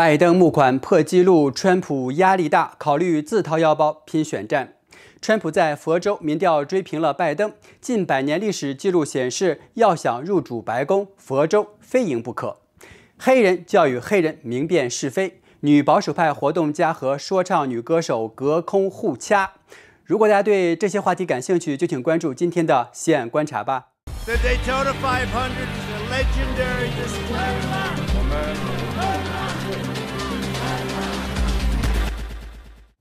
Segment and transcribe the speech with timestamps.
[0.00, 4.76] 拜登募款破纪录，川普压力大，考虑自掏腰包拼选战。
[5.20, 12.60] 川普在佛州民调追平了拜登，近百年历史记录显示，要想入主白宫，佛州非赢不可。
[13.18, 19.52] 黑人教育黑人明辨是非，女保守派活动家和说唱女歌手隔空互掐。
[20.06, 23.88] 如果大家对这些话题感兴趣，就请关注今天的西岸观察吧。
[24.24, 28.09] The Daytona 500 is a legendary display.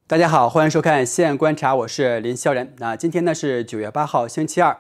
[0.08, 2.74] 大家好，欢迎收看《西岸观察》，我是林霄仁。
[2.80, 4.76] 那今天呢是九月八号，星期二。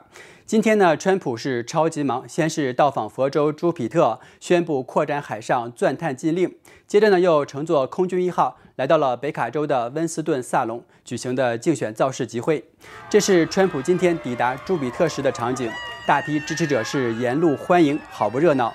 [0.47, 6.55] 今天呢，川普是超级忙，先是到访佛州朱比特，宣布扩展海上钻探禁令，
[6.87, 12.65] 接着呢又乘坐空军一号来到了北卡州的温斯顿萨隆举行的竞选造势集会。
[13.07, 15.71] 这是川普今天抵达朱比特时的场景，
[16.07, 18.73] 大批支持者是沿路欢迎，好不热闹。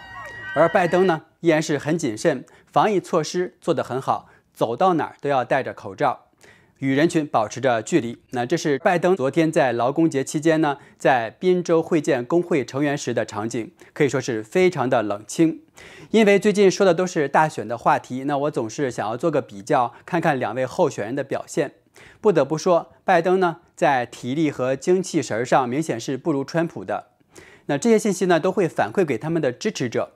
[0.55, 6.29] 而拜登呢，依然是很谨慎，防疫措施做得很好，走到哪儿都要戴着口罩。
[6.79, 8.17] 与人群保持着距离。
[8.31, 15.61] 那这是拜登昨天在劳工节期间呢，在宾州会见工会成员时的场景，可以说是非常的冷清。
[16.13, 21.73] 因为最近说的都是大选的话题，那我总是想要做个比较，看看两位候选人的表现。
[22.23, 27.09] 不得不说，拜登呢在体力和精气神上明显是不如川普的。
[27.67, 30.13] 那这些信息呢都会反馈给他们的支持者，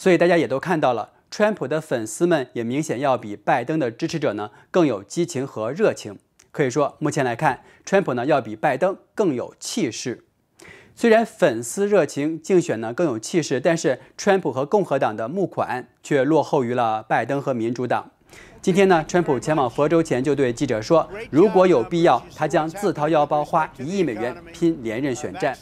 [0.00, 1.10] 所以大家也都看到了。
[1.30, 6.18] 川普的粉丝们也明显要比拜登的支持者呢更有激情和热情。
[6.50, 10.24] 可以说，目前来看，川普呢要比拜登更有气势。
[10.96, 18.10] 虽然粉丝热情，竞选呢更有气势，但是川普和共和党的募款却落后于了拜登和民主党。
[18.62, 25.56] 今天呢，川普前往佛州前就对记者说：“如果有必要，他将自掏腰包花一亿美元拼连任选战。”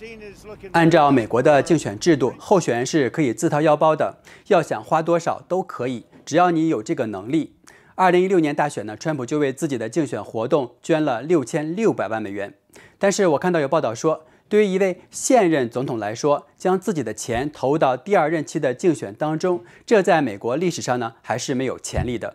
[0.72, 7.54] 按照美国的竞选制度，候选人是可以自掏腰包的，要想花多少都可以，只要你有这个能力。
[7.94, 12.54] 二零一六年大选呢，川普就为自己的竞选活动捐了六千六百万美元。
[12.98, 22.34] 但是我看到有报道说，对于一位现任总统来说，将自己的钱投到第二任期的竞选当中，这在美国历史上呢还是没有潜力的。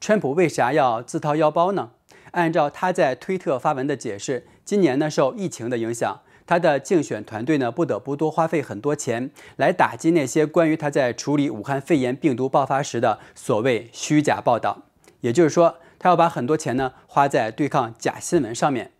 [0.00, 1.90] 川普为啥要自掏腰包呢？
[2.30, 14.84] 按照他在推特发文的解释，今年呢受疫情的影响，他的竞选团队呢不得不多花费很多钱来打击那些关于他在处理武汉肺炎病毒爆发时的所谓虚假报道。
[15.20, 18.92] 也就是说，他要把很多钱呢花在对抗假新闻上面。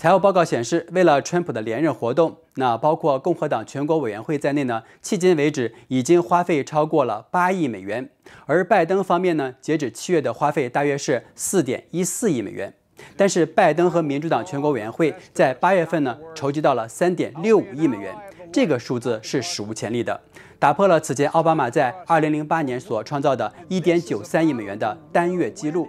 [0.00, 8.08] 财务报告显示，为了川普的连任活动，那包括共和党全国委员会在内呢，迄今为止已经花费超过了八亿美元。
[8.46, 12.72] 而拜登方面呢，截止七月的花费大约是四点一四亿美元。
[13.14, 18.14] 但是拜登和民主党全国委员会在八月份呢，筹集到了三点六五亿美元，
[18.50, 20.18] 这个数字是史无前例的，
[20.58, 25.86] 打破了此前奥巴马在二零零八年所创造的一点九三亿美元的单月记录。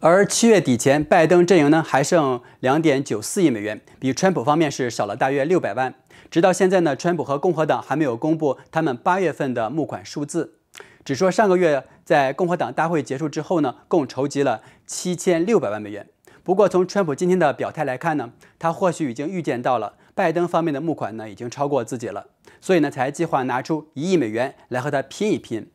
[0.00, 5.92] 而七月底前，拜登阵营呢还剩两点九四亿美元，比川普方面是少了大约六百万。
[6.30, 10.54] 直到现在呢，川普和共和党还没有公布他们八月份的募款数字，
[11.04, 16.06] 只说上个月在共和党大会结束之后呢，共筹集了七千六百万美元。
[16.44, 22.28] 不过从川普今天的表态来看呢，他或许已经预见到了拜登方面的募款呢已经超过自己了，
[22.60, 25.68] 所以呢才计划拿出一亿美元来和他拼一拼。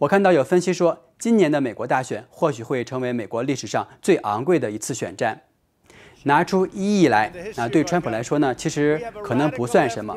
[0.00, 1.06] 我看到有分析说。
[1.22, 5.40] 今年的美国大选或许会成为美国历史上最昂贵的一次选战，
[6.24, 10.16] 拿出一亿来啊，对川普来说呢，其实可能不算什么。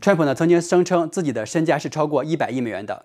[0.00, 3.04] 川普呢曾经声称自己的身家是超过一百亿美元的，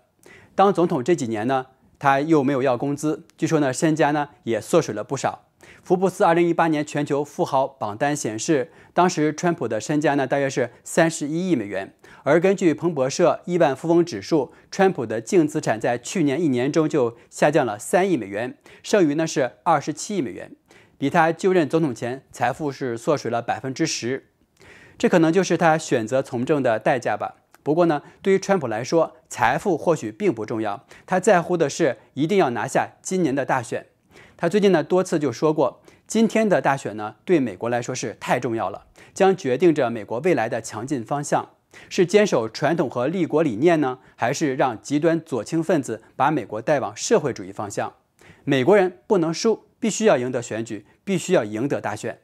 [0.56, 1.68] 当总统这几年呢，
[2.00, 5.49] 他又没有要工资，据说呢身家呢也缩水了不少。
[5.84, 11.94] 福布斯二零一八年全球富豪榜单显示，当时川普的身家呢大约是三十一亿美元。
[12.24, 20.52] 而根据彭博社亿万富翁指数，川普的净资产在去年一年中就下降了三亿美元，剩余呢是二十七亿美元，
[20.98, 24.26] 比他就任总统前财富是缩水了百分之十。
[24.98, 27.36] 这可能就是他选择从政的代价吧。
[27.64, 33.86] 不过呢，对于川普来说，财富或许并不重要，他在乎的是一定要拿下今年的大选。
[34.42, 41.50] 他最近呢多次就说过，今天的大选呢对美国来说是太重要了，将决定着美国未来的强劲方向。
[41.90, 47.96] 是坚守传统和立国理念呢，还是让极端左倾分子把美国带往社会主义方向？
[48.46, 52.20] 美国人不能输，必须要赢得选举，必须要赢得大选。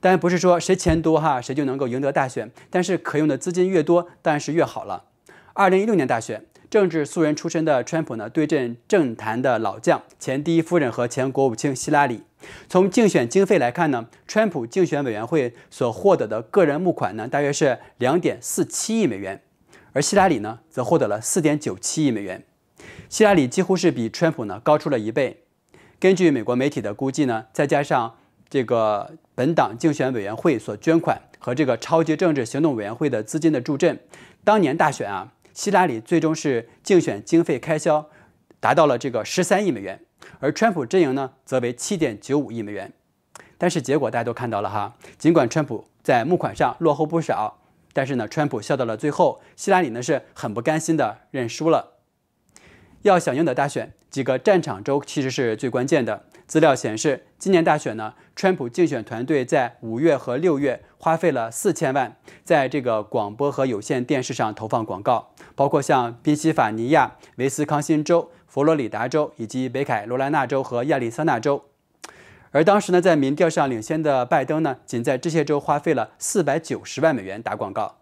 [0.00, 5.04] 当然不是说谁钱多哈谁就能够赢得大选，但是可用的资金越多，当然是越好了。
[5.52, 6.46] 二零一六年大选。
[6.68, 12.22] 政治素人出身的川普呢，对阵政坛的老将前第一夫人和前国务卿希拉里。
[12.68, 19.40] 从竞选经费来看呢，川普竞选委员会所获得的个人募款呢，大约是两点四七亿美元，
[19.92, 22.44] 而希拉里呢，则获得了四点九七亿美元。
[23.08, 25.44] 希拉里几乎是比川普呢高出了一倍。
[25.98, 28.16] 根据美国媒体的估计呢，再加上
[28.50, 33.98] 这个本党竞选委员会所捐款和这个超级政治行动委员会的资金的助阵，
[34.44, 38.10] 当年大选啊，希拉里最终是竞选经费开销
[38.60, 39.98] 达到了这个十三亿美元，
[40.38, 42.92] 而川普阵营呢则为七点九五亿美元。
[43.56, 47.62] 但是结果大家都看到了哈，尽管川普在募款上落后不少，
[47.94, 51.94] 但是呢，川普笑到了最后，希拉里呢是很不甘心的认输了。
[53.00, 56.26] 要想赢得大选，几个战场州其实是最关键的。
[56.46, 71.64] 资料显示，今年大选呢，川普竞选团队在五月和六月花费了四千万，在这个广播和有线电视上投放广告，包括像宾夕法尼亚、维斯康辛州、佛罗里达州以及北卡罗来纳州和亚利桑那州。
[72.52, 77.96] 而当时呢，在民调上领先的拜登呢，仅在这些州花费了四百九十万美元打广告。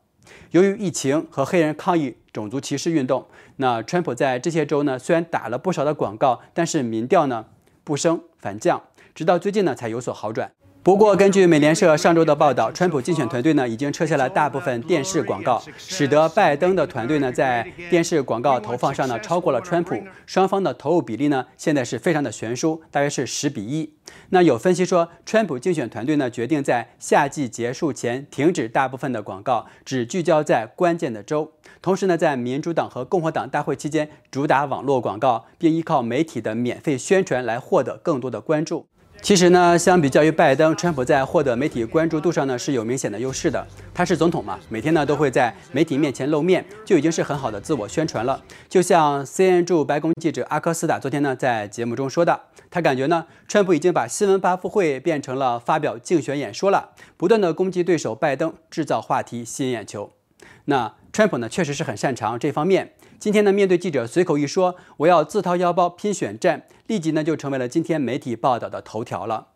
[0.51, 3.27] 由于疫情和黑人抗议种族歧视运动，
[3.57, 7.47] 那川普在这些州呢，虽然打了不少的广告，但是民调呢
[7.85, 8.83] 不升反降，
[9.15, 10.51] 直到最近呢才有所好转。
[10.85, 19.97] 不过，根据美联社上周的报道，川普竞选团队呢已经撤下了大部分电视广告，使得拜登的团队呢在电视广告投放上呢超过了川普。
[20.27, 23.95] 双方的投入比例呢现在是非常的悬殊，大约是十比一。
[24.29, 31.53] 那有分析说，川普竞选团队呢决定在夏季结束前停止大部分的广告，只聚焦在关键的州。
[31.81, 38.87] 同时呢，在民主党和共和党大会期间主打网络广告，并依靠媒体的免费宣传来获得更多的关注。
[39.23, 43.67] 其实呢，相比较于拜登，川普在获得媒体关注度上呢是有明显的优势的。
[43.95, 48.43] 他是总统嘛，每天呢都会在媒体面前露面，就已经是很好的自我宣传了。
[48.69, 52.39] 就像 CNN 驻白宫记者阿科斯塔昨天呢在节目中说的，
[52.71, 60.11] 他感觉呢，川普已经把新闻发布会变成了发表竞选演说了，不断的攻击对手拜登，制造话题，吸引眼球。
[60.67, 62.93] 那川普呢，确实是很擅长这方面。
[63.25, 69.47] 今天呢，面对记者随口一说，我要自掏腰包拼选战，立即呢就成为了今天媒体报道的头条了。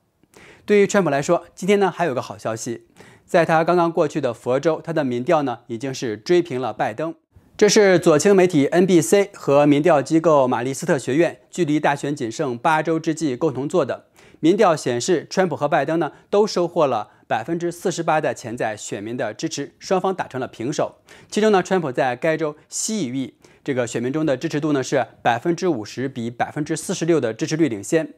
[0.64, 2.86] 对于川普来说，今天呢还有个好消息，
[3.26, 7.14] 在他刚刚过去的佛州，他的民调呢已经是追平了拜登。
[7.58, 14.06] 这是左倾媒体 NBC 和民调机构马利斯特学院距离大选仅剩八周之际共同做的
[14.40, 20.94] 民调显示，川普和拜登呢都收获了百分之四十八的潜在选民的支持，双方打成了平手。
[21.30, 23.34] 其中呢，川普在该州西语。
[23.68, 28.14] 这个选民中的支持度呢是百分之五十比百分之四十六的支持率领先。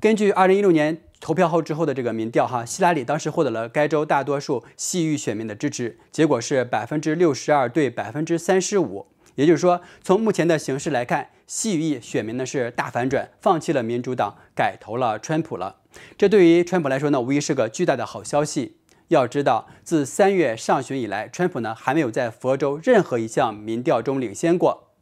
[0.00, 9.06] 根据二零一六年投票后之后的这个民调，哈，希拉里当时获得了该州大多数西域选民的支持，结果是百分之六十二对百分之三十五。
[9.36, 15.76] 也就是说，从目前的形势来看，西域选民呢是大反转，放弃了民主党，改投了川普了。
[16.18, 18.78] 这对于川普来说呢，无疑是个巨大的好消息。
[19.10, 24.92] 要知道，自三月上旬以来，川普呢还没有在佛州任何一项民调中领先过。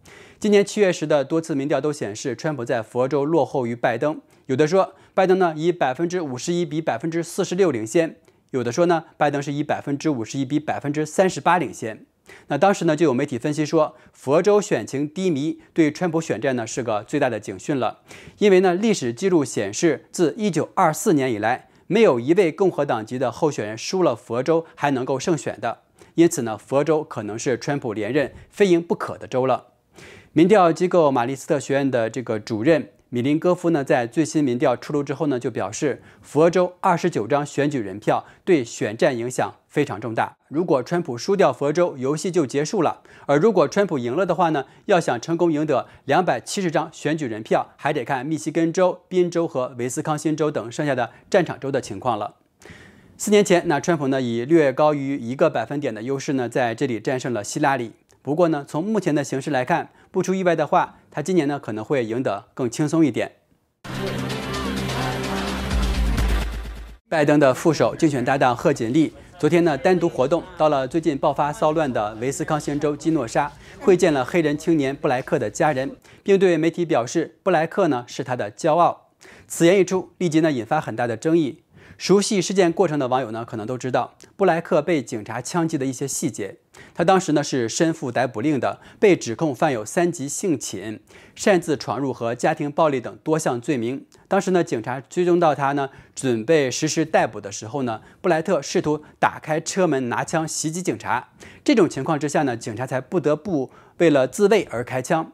[0.40, 4.18] 今年七月时的多次民调都显示，川普在佛州落后于拜登。
[4.46, 8.12] 有的说，拜登呢以百分之五十一比百分之四十六领先；
[8.50, 12.06] 有的说呢，拜登是以百分之五十一比百分之三十八领先。
[12.46, 17.98] 那当时呢，就有媒体分析说，佛州选情低迷，对川普选战呢是个最大的警讯了。
[18.38, 21.67] 因为呢，历史记录显示，自一九二四年以来。
[21.88, 25.80] 没有一位共和党籍的候选人输了佛州还能够胜选的，
[26.14, 29.68] 因此呢，佛州可能是川普连任非赢不可的州了。
[30.32, 32.90] 民调机构马利斯特学院的这个主任。
[33.10, 40.36] 米林戈夫呢，在最新民调出炉之后呢，就表示，佛州二十九张选举人票对选战影响非常重大。
[40.48, 52.34] 如果川普输掉佛州，游戏就结束了；而如果川普赢了的话呢，要想成功赢得两百七十张选举人票，还得看密西根州、宾州和威斯康星州等剩下的战场州的情况了。
[53.16, 57.92] 四年前，那川普呢，以略高于一个百分点的优势呢，在这里战胜了希拉里。
[58.20, 63.32] 不过呢，从目前的形势来看，不出意外的话，他今年呢可能会赢得更轻松一点。
[67.08, 73.50] 拜登的副手、竞选搭档贺锦丽昨天呢单独活动，到了最近爆发骚乱的威斯康星州基诺沙，
[73.80, 79.08] 会见了黑人青年布莱克的家人，并对媒体表示，布莱克呢是他的骄傲。
[79.46, 81.62] 此言一出，立即呢引发很大的争议。
[81.98, 86.58] 熟悉事件过程的网友呢，可能都知道布莱克被警察枪击的一些细节。
[86.94, 91.00] 他当时呢是身负逮捕令的，被指控犯有三级性侵、
[91.34, 94.06] 擅自闯入和家庭暴力等多项罪名。
[94.28, 101.30] 当时呢，警察追踪到他呢，准备实施逮捕的时候呢，布莱特试图打开车门拿枪袭击警察。
[101.64, 105.32] 这种情况之下呢，警察才不得不为了自卫而开枪。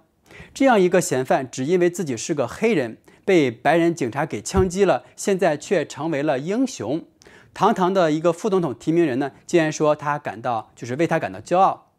[0.55, 2.97] 这样一个嫌犯，只因为自己是个黑人。
[3.25, 7.05] 被白人警察给枪击了，现在却成为了英雄。
[7.53, 11.93] 堂堂的一个副总统提名人呢，竟然说他感到就是为他感到骄傲。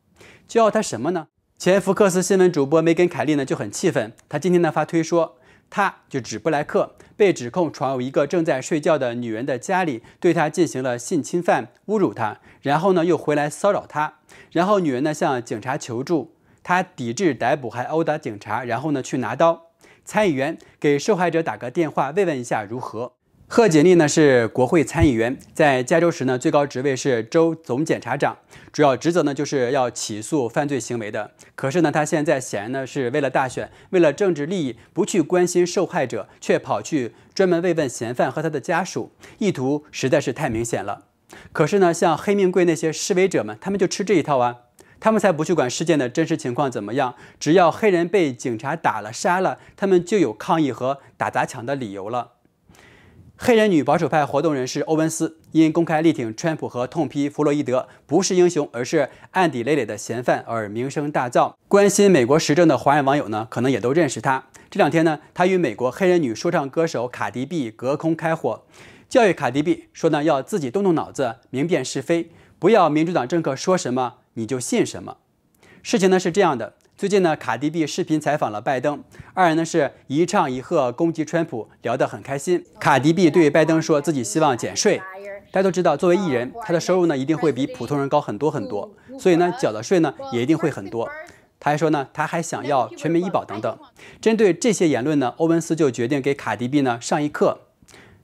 [0.48, 1.27] 骄傲他什么呢？
[1.58, 5.38] 前福克斯新闻主播梅根·凯利呢就很气愤，他今天呢发推说，
[5.70, 14.15] 他就指布莱克被指控闯入一个正在睡觉的女人的家里，对她进行了性侵犯，侮辱她，然后呢又回来骚扰她，
[14.51, 19.65] 然后女人呢向警察求助，他抵制逮捕还殴打警察，然后呢去拿刀。
[20.06, 23.14] 参议员给受害者打个电话慰问一下如何？
[23.48, 28.36] 贺锦丽呢是国会参议员，在加州时呢最高职位是州总检察长，
[28.72, 31.30] 主要职责呢就是要起诉犯罪行为的。
[31.54, 41.06] 可是呢，他现在显然呢是为了大选，为了政治利益，不去关心受害者，却跑去专门慰问嫌犯和他的家属，意图实在是太明显了。
[41.52, 44.58] 可是呢，像黑命贵那些示威者们，他们就吃这一套啊，
[45.06, 52.32] 他们才不去管事件的真实情况怎么样，只要黑人被警察打了杀了，他们就有抗议和打砸抢的理由了。
[53.38, 61.54] 黑人女保守派活动人士欧文斯因公开力挺川普和痛批弗洛伊德不是英雄，而是案底累累的嫌犯而名声大噪。
[61.68, 64.46] 关心美国时政的华人网友呢，可能也都认识他。
[64.72, 68.64] 这两天呢，他与美国黑人女说唱歌手卡迪 B 隔空开火，
[69.08, 75.18] 教育卡迪 B 说呢，要自己动动脑子，明辨是非，不要民主党政客说什么你就信什么。
[75.84, 76.75] 事情呢是这样的。
[76.98, 82.63] 最近呢，卡迪比视频采访了拜登，二人呢是一唱一和攻击川普，聊得很开心。
[82.80, 85.01] 卡迪比对拜登说自己希望减税。
[85.51, 88.89] 大家都知道，作为艺人，他的收入呢一定会比普通人高很多很多，
[89.20, 91.10] 所以呢缴的税呢也一定会很多。
[91.60, 93.77] 他还说呢，他还想要全民医保等等。
[94.22, 97.65] 针对这些言论呢，欧文斯就决定给卡迪比呢上一课。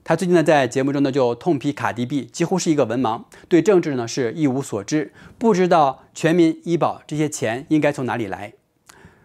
[0.04, 8.54] 他最近呢在节目中呢就痛批卡迪 B 几乎是一个文盲，对政治呢是一无所知，不知道全民医保这些钱应该从哪里来。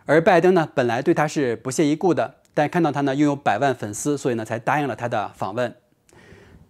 [0.06, 5.76] 而拜登呢，本来对他是不屑一顾的，但看到他呢拥有百万粉丝，所以呢才答应了他的访问。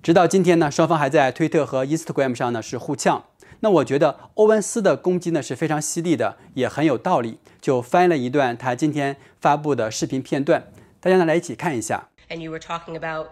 [0.02, 3.26] 直到今天呢，双方还在推特和 Instagram 上呢是互呛。
[3.60, 7.40] 那我觉得欧文斯的攻击呢是非常犀利的，也很有道理。
[7.60, 10.64] 就翻了一段他今天发布的视频片段，
[11.02, 12.08] 大家呢来一起看一下。
[12.30, 13.28] And you were talking about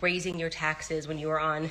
[0.00, 1.70] raising your taxes when you were on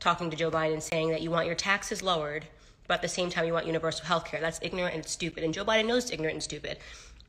[0.00, 2.46] talking to Joe Biden, saying that you want your taxes lowered.
[2.88, 4.40] but at the same time you want universal health care.
[4.40, 5.44] That's ignorant and stupid.
[5.44, 6.78] And Joe Biden knows it's ignorant and stupid.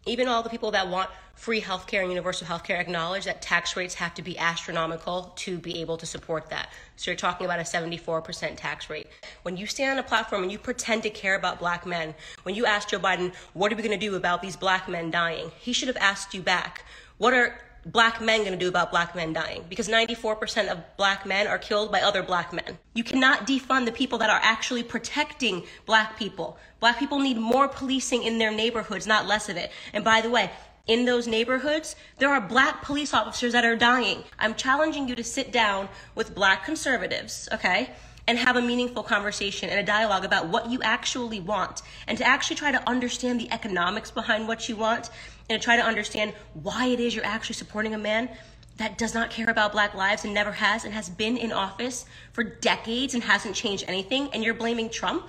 [0.06, 3.42] Even all the people that want free health care and universal health care acknowledge that
[3.42, 6.70] tax rates have to be astronomical to be able to support that.
[6.98, 9.08] So you're talking about a 74% tax rate.
[9.44, 12.56] When you stand on a platform and you pretend to care about black men, when
[12.56, 15.52] you ask Joe Biden, what are we going to do about these black men dying?
[15.60, 16.84] He should have asked you back,
[17.18, 19.64] what are black men going to do about black men dying?
[19.70, 22.78] Because 94% of black men are killed by other black men.
[22.94, 26.58] You cannot defund the people that are actually protecting black people.
[26.80, 29.72] Black people need more policing in their neighborhoods, not less of it.
[29.94, 30.52] And by the way,
[30.88, 34.24] in those neighborhoods, there are black police officers that are dying.
[34.38, 37.92] I'm challenging you to sit down with black conservatives, okay?
[38.28, 42.26] and have a meaningful conversation and a dialogue about what you actually want and to
[42.26, 45.10] actually try to understand the economics behind what you want
[45.49, 46.33] and to try to understand
[46.63, 48.29] why it is you're actually supporting a man
[48.77, 52.05] that does not care about black lives and never has and has been in office
[52.33, 55.25] for decades and hasn't changed anything and you're blaming Trump?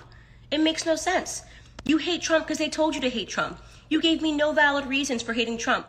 [0.52, 1.44] It makes no sense.
[1.86, 3.58] You hate Trump because they told you to hate Trump.
[3.90, 5.86] You gave me no valid reasons for hating Trump.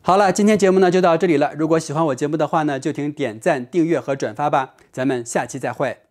[0.00, 1.52] 好了，今天节目呢就到这里了。
[1.54, 4.74] 如果喜欢我节目的话呢，就请点赞、订阅和转发吧。
[4.90, 6.01] 咱们下期再会。